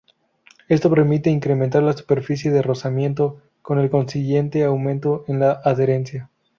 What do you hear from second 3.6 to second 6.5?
con el consiguiente aumento en la adherencia.